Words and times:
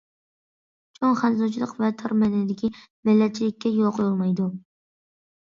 چوڭ 0.97 1.11
خەنزۇچىلىق 1.19 1.73
ۋە 1.83 1.89
تار 1.99 2.15
مەنىدىكى 2.23 2.71
مىللەتچىلىككە 3.11 3.75
يول 3.77 3.95
قويۇلمايدۇ. 4.01 4.51